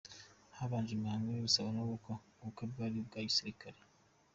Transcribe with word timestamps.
Habanje 0.57 0.91
imihango 0.93 1.27
yo 1.31 1.41
gusaba 1.47 1.69
no 1.75 1.83
gukwaUbu 1.91 2.43
bukwe 2.43 2.63
bwari 2.71 2.95
ubwa 3.01 3.19
gisirikare 3.27 3.79